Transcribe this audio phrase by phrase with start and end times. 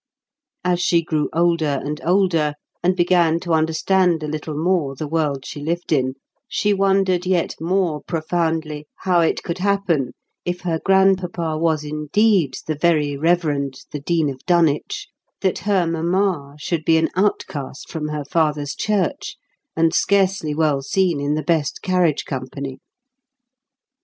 [0.63, 5.45] As she grew older and older, and began to understand a little more the world
[5.45, 6.15] she lived in,
[6.47, 12.73] she wondered yet more profoundly how it could happen, if her grandpapa was indeed the
[12.73, 15.07] Very Reverend the Dean of Dunwich,
[15.41, 19.35] that her mamma should be an outcast from her father's church,
[19.77, 22.79] and scarcely well seen in the best carriage company.